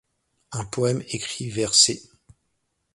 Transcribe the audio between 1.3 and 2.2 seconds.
vers c.